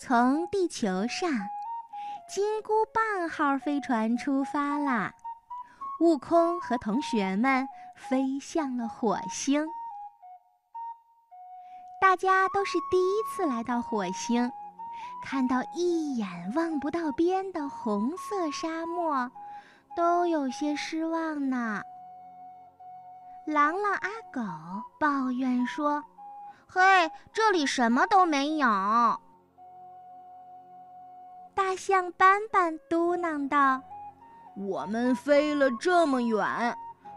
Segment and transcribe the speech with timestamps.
[0.00, 1.28] 从地球上，
[2.28, 5.12] 金箍棒号飞船出发啦！
[5.98, 7.66] 悟空和同学们
[7.96, 9.66] 飞向了火星。
[12.00, 14.52] 大家都是第一次来到火星，
[15.24, 19.28] 看到一眼望不到边的红色沙漠，
[19.96, 21.82] 都有些失望呢。
[23.46, 24.40] 狼狼阿狗
[25.00, 26.04] 抱怨说
[26.70, 29.20] ：“嘿，这里什么都没有。”
[31.58, 33.82] 大象斑斑嘟囔道
[34.56, 36.72] ：“我们飞了这么远，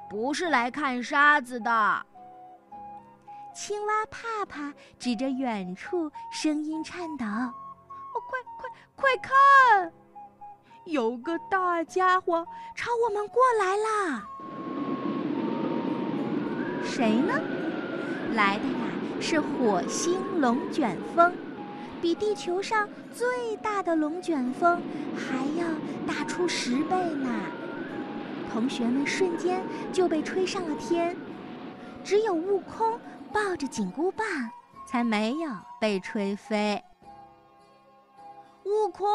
[0.09, 2.05] 不是来看沙子的。”
[3.53, 9.93] 青蛙怕怕指着远处，声音颤抖：“哦，快快快看，
[10.85, 12.43] 有个大家伙
[12.75, 14.27] 朝我们过来啦！”
[16.83, 17.39] 谁呢？
[18.33, 18.73] 来的呀
[19.21, 21.31] 是火星龙卷风，
[22.01, 24.81] 比地球上最大的龙卷风
[25.15, 25.67] 还要
[26.07, 27.29] 大出十倍呢。
[28.51, 29.63] 同学们瞬间
[29.93, 31.15] 就被吹上了天，
[32.03, 32.99] 只有悟空
[33.31, 34.25] 抱着紧箍棒，
[34.87, 36.83] 才没有被吹飞。
[38.65, 39.07] 悟空，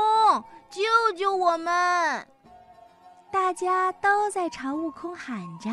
[0.70, 0.82] 救
[1.16, 2.26] 救我们！
[3.30, 5.70] 大家都在朝悟空喊着。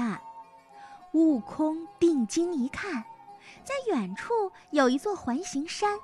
[1.13, 3.03] 悟空定睛一看，
[3.63, 5.97] 在远处有一座环形山，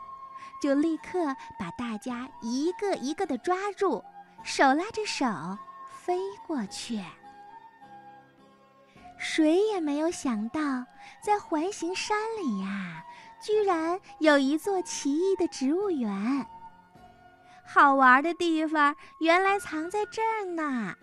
[0.62, 4.04] 就立刻把大家一个一个的抓住，
[4.44, 5.26] 手拉着手
[6.04, 7.02] 飞过去。
[9.18, 10.60] 谁也没有想到，
[11.22, 13.04] 在环形山里呀，
[13.42, 16.46] 居然有一座奇异的植物园。
[17.66, 20.96] 好玩的地方原来藏在这儿呢，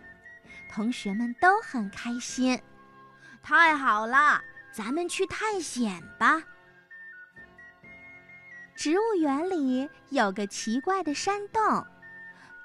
[0.72, 2.60] 同学们都很开心。
[3.42, 4.40] 太好了，
[4.72, 6.42] 咱们去探险吧。
[8.76, 11.86] 植物园里有个奇怪的山洞，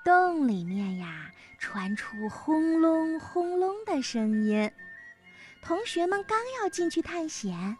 [0.04, 4.70] 洞里面呀传出轰隆轰隆的声音。
[5.62, 7.78] 同学们刚要进去探险，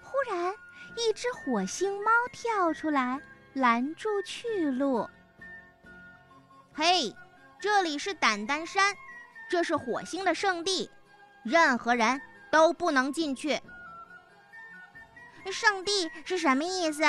[0.00, 0.54] 忽然
[0.96, 3.20] 一只火星猫跳出来
[3.54, 5.08] 拦住去路。
[6.72, 7.14] 嘿，
[7.58, 8.94] 这里是胆丹山，
[9.50, 10.88] 这是火星的圣地，
[11.42, 12.20] 任何人。
[12.52, 13.60] 都不能进去。
[15.50, 17.02] 圣地是什么意思？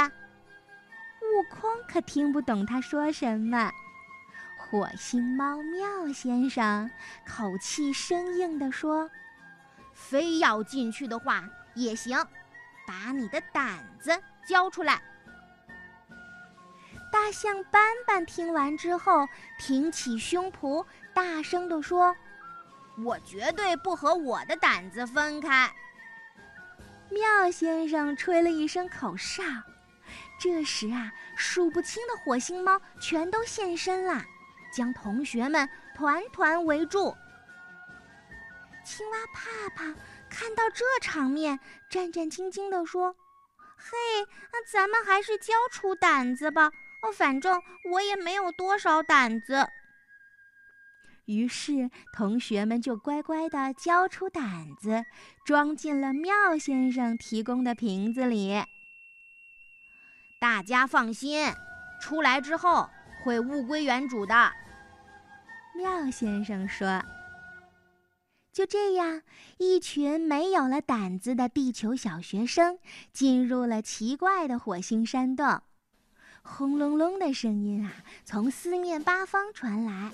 [1.35, 3.69] 悟空可听不懂他说什么。
[4.57, 6.89] 火星猫妙先生
[7.27, 9.09] 口气生硬地说
[9.93, 12.17] ：“非要进去的话也行，
[12.87, 15.01] 把你的胆子交出来。”
[17.11, 19.27] 大象斑斑听完之后，
[19.59, 22.15] 挺起胸脯，大声地说。
[23.03, 25.69] 我绝对不和我的胆子分开。
[27.09, 29.43] 妙先生吹了一声口哨，
[30.39, 34.23] 这时啊，数不清的火星猫全都现身了，
[34.73, 37.15] 将同学们团团围住。
[38.83, 39.85] 青蛙怕怕
[40.29, 41.59] 看到这场面，
[41.89, 43.15] 战战兢兢地说
[43.75, 43.97] ：“嘿，
[44.51, 46.71] 那咱们还是交出胆子吧。
[47.01, 49.67] 哦，反正我也没有多少胆子。”
[51.25, 55.05] 于是，同学们就乖乖地交出胆子，
[55.43, 58.63] 装进了妙先生提供的瓶子里。
[60.39, 61.53] 大家放心，
[62.01, 62.89] 出来之后
[63.23, 64.51] 会物归原主的。
[65.75, 67.03] 妙先生说
[68.53, 69.21] ：“就这样，
[69.57, 72.79] 一群没有了胆子的地球小学生
[73.11, 75.61] 进入了奇怪的火星山洞。
[76.41, 77.91] 轰隆隆的声音啊，
[78.23, 80.11] 从四面八方传来。”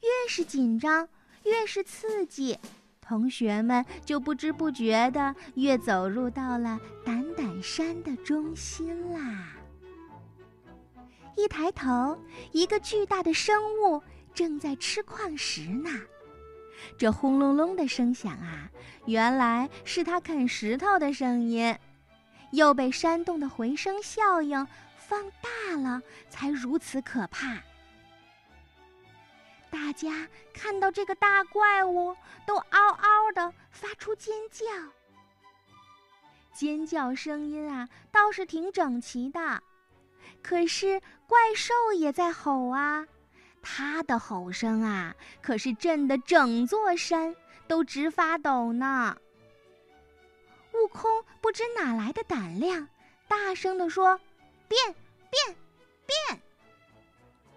[0.00, 1.08] 越是紧张，
[1.44, 2.58] 越是刺激，
[3.06, 9.48] 同学们就不知不觉地越走入到了胆胆山的中心啦。
[11.36, 12.18] 一抬头，
[12.52, 15.90] 一个巨大的生物正在吃矿石呢。
[16.96, 18.70] 这轰隆隆的声响啊，
[19.06, 21.76] 原来是他啃石头的声音，
[22.52, 24.66] 又被山洞的回声效应
[24.96, 26.00] 放大了，
[26.30, 27.58] 才如此可怕。
[29.70, 32.14] 大家看到这个大怪物，
[32.46, 32.83] 都嗷
[33.84, 34.64] 发出尖叫。
[36.54, 39.62] 尖叫声音啊，倒是挺整齐的，
[40.42, 43.06] 可是怪兽也在吼啊，
[43.60, 47.36] 它的吼声啊，可是震得整座山
[47.68, 49.14] 都直发抖呢。
[50.72, 52.88] 悟空不知哪来的胆量，
[53.28, 54.18] 大声地说
[54.66, 54.94] ：“变，
[55.30, 55.56] 变，
[56.06, 56.40] 变！”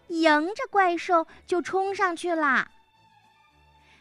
[0.09, 2.69] 迎着怪兽就冲上去了。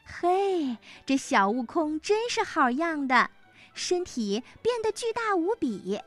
[0.07, 3.31] 嘿，这小悟空真是好样的，
[3.75, 6.01] 身体变得巨大无比，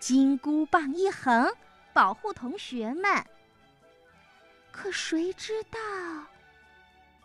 [0.00, 1.54] 金箍棒一横，
[1.92, 3.24] 保护同学们。
[4.72, 5.78] 可谁知道，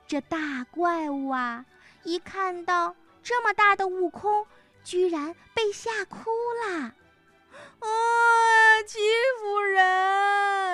[0.06, 1.66] 这大怪物啊，
[2.04, 4.46] 一看到这么大的悟空，
[4.84, 6.30] 居然被吓哭
[6.68, 6.94] 了！
[7.80, 9.00] 啊，欺
[9.40, 10.69] 负人！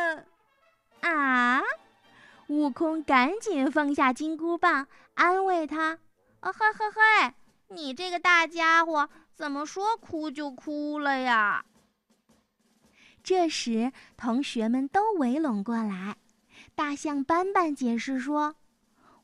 [2.66, 6.00] 悟空赶紧放下金箍棒，安慰他
[6.42, 7.34] ：“啊，嘿嘿嘿，
[7.68, 11.64] 你这个大家伙，怎么说哭就哭了呀？”
[13.22, 16.18] 这时，同学们都围拢过来。
[16.74, 18.56] 大象斑斑解释说：“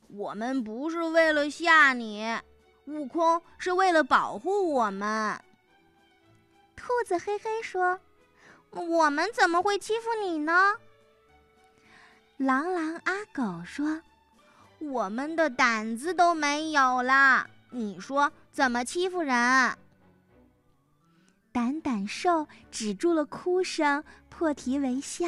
[0.10, 2.24] 我们不是为了吓你，
[2.86, 5.42] 悟空是为了保护我们。”
[6.78, 8.00] 兔子嘿嘿说
[8.70, 10.76] ：“我们怎么会欺负你呢？”
[12.42, 14.02] 狼狼阿狗说
[14.82, 19.78] ：“我们的胆子都没有了，你说怎么欺负人？”
[21.54, 25.28] 胆胆兽止住了哭声，破涕为笑：“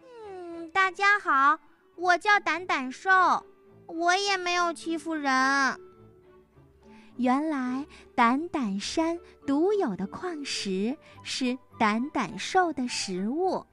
[0.00, 1.60] 嗯，大家好，
[1.96, 3.44] 我叫胆胆兽，
[3.84, 5.30] 我也没有欺负人。”
[7.18, 13.66] 原来胆胆山独有的矿石是胆胆兽的食物。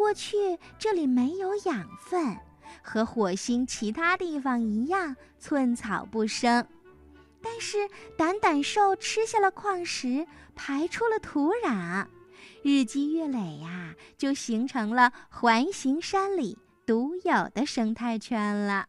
[0.00, 2.34] 过去这里没有养分，
[2.82, 6.66] 和火星其他地方一样寸草不生。
[7.42, 7.76] 但是
[8.16, 10.26] 胆胆兽吃下了矿石，
[10.56, 12.06] 排出了土壤，
[12.62, 16.56] 日积月累呀，就形成了环形山里
[16.86, 18.86] 独有的生态圈了。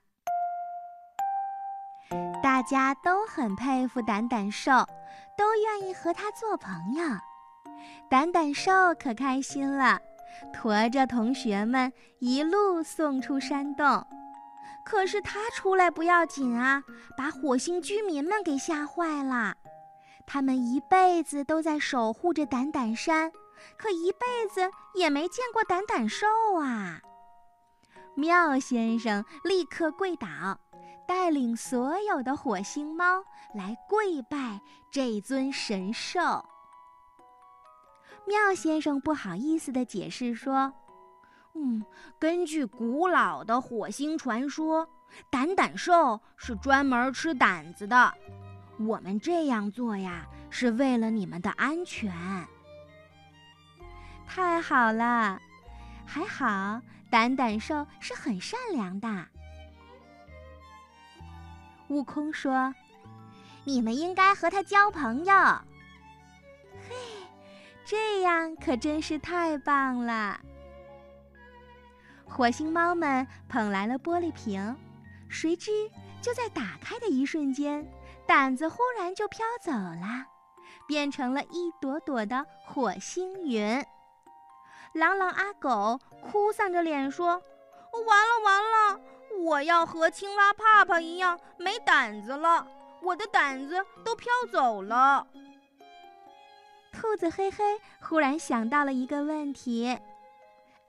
[2.41, 4.71] 大家都很佩服胆胆兽，
[5.37, 7.03] 都愿意和他做朋友。
[8.09, 9.99] 胆胆兽可开心了。
[10.53, 14.05] 驮着同学们一路送出山洞，
[14.85, 16.83] 可是他出来不要紧啊，
[17.17, 19.55] 把火星居民们给吓坏了。
[20.25, 23.31] 他们一辈子都在守护着胆胆山，
[23.77, 26.25] 可一辈子也没见过胆胆兽
[26.59, 27.01] 啊！
[28.15, 30.27] 妙先生立刻跪倒，
[31.07, 33.23] 带领所有的火星猫
[33.53, 34.61] 来跪拜
[34.91, 36.45] 这尊神兽。
[38.27, 40.73] 妙先生不好意思地解释说
[41.53, 41.83] ：“嗯，
[42.19, 44.87] 根据古老的火星传说，
[45.29, 48.13] 胆胆兽是专门吃胆子的。
[48.79, 52.13] 我们这样做呀，是为了你们的安全。”
[54.25, 55.41] 太好了，
[56.05, 59.27] 还好胆胆兽是很善良的。
[61.89, 62.73] 悟空说
[63.65, 65.33] ：“你们应该和他交朋友。”
[67.91, 70.39] 这样可真是太棒了！
[72.25, 74.77] 火星猫们捧来了玻璃瓶，
[75.27, 75.71] 谁知
[76.21, 77.85] 就在打开的一瞬间，
[78.25, 80.25] 胆子忽然就飘走了，
[80.87, 83.85] 变成了一朵朵的火星云。
[84.93, 87.31] 狼狼阿狗哭丧着脸说
[88.07, 89.01] ：“完了完了，
[89.43, 92.65] 我要和青蛙帕帕一样没胆子了，
[93.01, 95.27] 我的胆子都飘走了。”
[96.91, 97.63] 兔子嘿嘿
[98.01, 99.87] 忽然想到了一个问题：“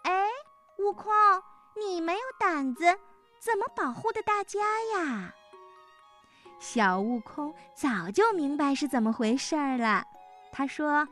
[0.05, 0.27] 哎，
[0.79, 1.13] 悟空，
[1.77, 2.85] 你没有胆子，
[3.39, 4.61] 怎么保护的大家
[4.95, 5.33] 呀？”
[6.59, 10.05] 小悟空早就明白是怎么回事儿了，
[10.53, 11.09] 他说：“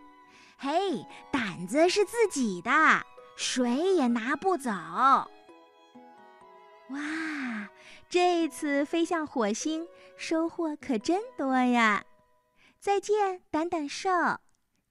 [0.58, 2.70] 嘿，胆子是自己的，
[3.36, 4.70] 谁也拿不走。”
[6.90, 7.68] 哇，
[8.08, 12.04] 这次飞向火星，收获可真多呀！
[12.80, 14.10] 再见，胆胆兽。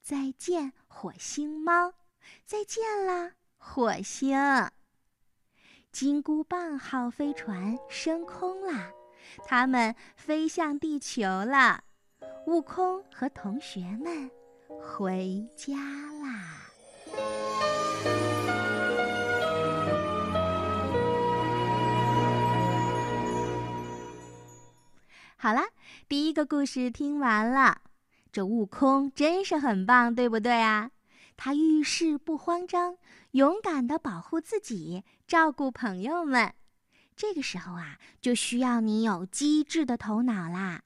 [0.10, 1.94] 再见，火星猫！
[2.44, 4.36] 再见了，火星！
[5.92, 8.92] 金箍棒号飞船升空了，
[9.46, 11.84] 他们飞向地球了。
[12.48, 14.32] 悟空和同学们
[14.82, 16.72] 回家啦。
[25.38, 25.62] 好了，
[26.08, 27.82] 第一个故事听完了。
[28.32, 30.92] 这悟空真是很棒，对不对啊？
[31.36, 32.98] 他遇事不慌张，
[33.32, 36.54] 勇敢地保护自己，照顾朋友们。
[37.16, 40.84] 这个时候啊，就需要你有机智的头脑啦。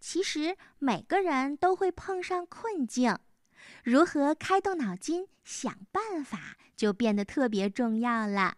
[0.00, 3.18] 其实每个人都会碰上困境，
[3.84, 8.56] 如何开动脑筋想办法，就变得特别重要了。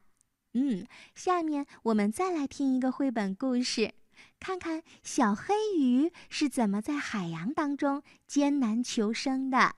[0.55, 3.93] 嗯，下面我们再来听一个绘本故事。
[4.45, 9.77] 看看小黑鱼是怎么在海洋当中艰难求生的。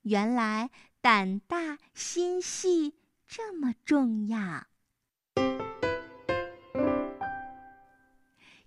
[0.00, 0.70] 原来
[1.02, 2.94] 胆大心细
[3.26, 4.66] 这么重要。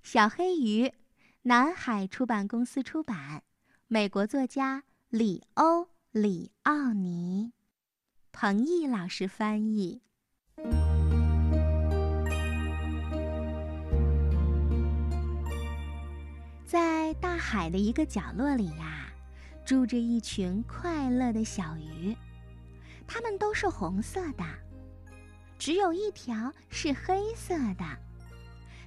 [0.03, 0.93] 小黑鱼，
[1.41, 3.41] 南海出版公司出版，
[3.88, 7.51] 美国作家里欧·里奥尼，
[8.31, 10.03] 彭毅老师翻译。
[16.72, 19.12] 在大海的一个角落里呀，
[19.66, 22.16] 住着一群快乐的小鱼，
[23.06, 24.46] 它们都是红色的，
[25.60, 27.84] 只有一条是黑色的。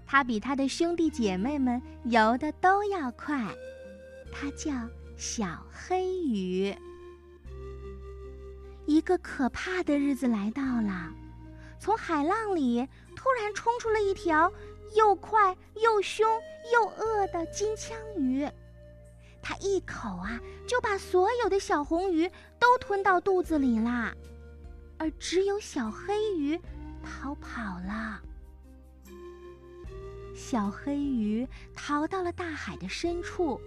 [0.06, 3.54] 它比它的兄弟姐妹们游的都要快，
[4.32, 4.72] 它叫
[5.18, 6.74] 小黑鱼。
[8.86, 11.12] 一个可怕的日子来到了，
[11.78, 14.50] 从海浪里突然冲出了一条
[14.94, 16.26] 又快又凶
[16.72, 18.48] 又饿的金枪鱼，
[19.42, 24.14] 它一口啊就把所有的小红鱼都吞到肚子里啦，
[24.98, 26.60] 而只有小黑鱼
[27.02, 28.20] 逃跑了。
[30.34, 33.60] 小黑鱼逃到了大海的深处，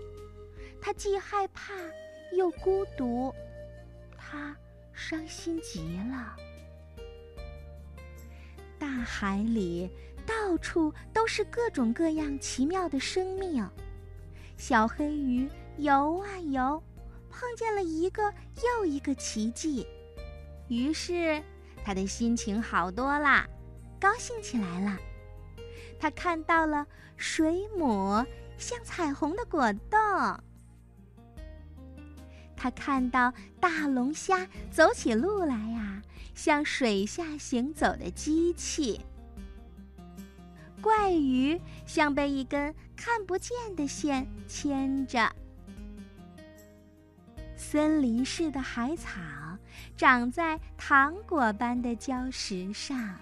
[0.81, 1.73] 它既害怕
[2.35, 3.33] 又孤独，
[4.17, 4.55] 它
[4.93, 6.35] 伤心极了。
[8.77, 9.89] 大海里
[10.25, 13.69] 到到处都是各种各样奇妙的生命，
[14.55, 16.81] 小黑鱼游啊游，
[17.29, 19.85] 碰见了一个又一个奇迹，
[20.69, 21.43] 于是
[21.83, 23.45] 他的心情好多啦，
[23.99, 24.97] 高兴起来了。
[25.99, 26.87] 他看到了
[27.17, 28.25] 水母
[28.57, 29.99] 像彩虹的果冻，
[32.55, 36.01] 他看到大龙虾走起路来呀，
[36.33, 39.01] 像水下行走的机器；
[40.87, 45.29] 怪鱼像被一根看不见的线牵着；
[47.57, 49.19] 森林似的海草
[49.97, 53.19] 长在糖果般的礁石上。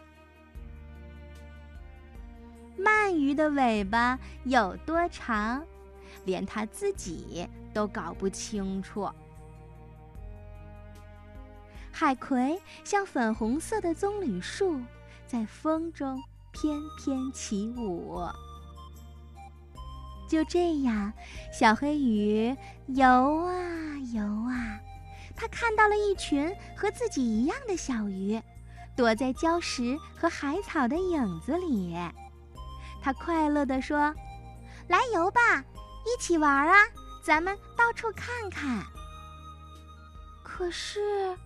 [2.77, 5.65] 鳗鱼的尾巴有多长，
[6.23, 9.09] 连它自己都搞不清楚。
[11.91, 14.79] 海葵像粉红色的棕榈树，
[15.25, 16.21] 在风中
[16.55, 18.25] 翩翩起舞。
[20.29, 21.11] 就这样，
[21.51, 22.55] 小黑鱼
[22.87, 23.53] 游啊
[24.13, 24.79] 游啊，
[25.35, 28.41] 它看到了一群和自己一样的小鱼，
[28.95, 31.95] 躲在礁石和海草的影子里。
[33.01, 34.15] 它快乐地说
[34.87, 36.75] ：“来游吧，一起玩啊！
[37.23, 38.83] 咱们到处看看。”
[40.41, 41.37] 可是，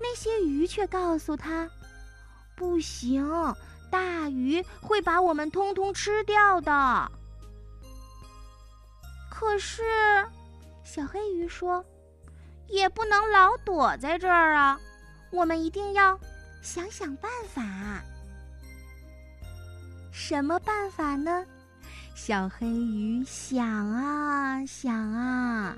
[0.00, 1.68] 那些鱼却告诉他
[2.56, 3.26] ：“不行，
[3.92, 7.12] 大鱼会把我们通通吃掉的。”
[9.30, 9.82] 可是，
[10.82, 11.84] 小黑鱼说
[12.68, 14.80] ：“也不能老躲在这儿啊，
[15.30, 16.18] 我们一定要
[16.62, 18.02] 想想办法。”
[20.10, 21.44] 什么办法呢？
[22.14, 25.76] 小黑鱼想啊想啊，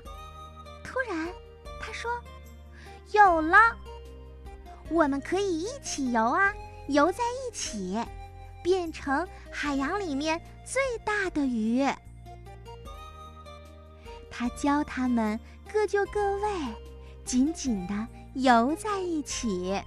[0.83, 1.27] 突然
[1.81, 2.11] 他说
[3.13, 3.57] ：“有了，
[4.89, 6.53] 我们可以一起游啊，
[6.87, 7.97] 游在一起，
[8.63, 11.85] 变成海洋里面最大的鱼。”
[14.29, 15.39] 他教他们
[15.71, 16.49] 各就各位，
[17.23, 19.81] 紧紧的游在一起。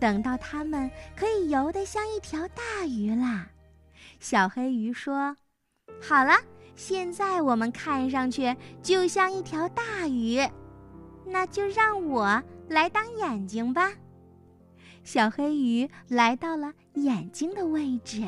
[0.00, 3.46] 等到它们可以游得像一条大鱼啦，
[4.18, 5.36] 小黑鱼说
[6.02, 6.34] ：“好了，
[6.74, 10.44] 现在我们看上去就像一条大鱼，
[11.24, 13.92] 那就让我来当眼睛吧。”
[15.04, 18.22] 小黑鱼来到了眼睛的位置。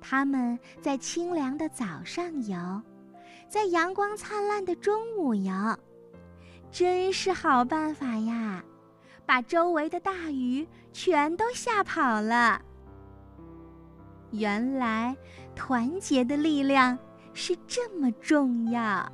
[0.00, 2.82] 它们在清凉的早上游，
[3.48, 5.52] 在阳光灿烂的中午游，
[6.70, 8.64] 真是好办法呀！
[9.26, 12.62] 把周围的大鱼全都吓跑了。
[14.30, 15.14] 原来，
[15.54, 16.98] 团结的力量
[17.34, 19.10] 是这么重要。